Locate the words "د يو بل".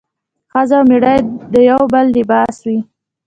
1.53-2.05